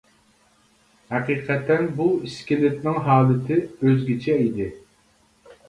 ھەقىقەتەن 1.11 1.85
بۇ 1.99 2.09
ئىسكىلىتنىڭ 2.29 2.99
ھالىتى 3.11 3.61
ئۆزگىچە 3.69 4.41
ئىدى. 4.49 4.69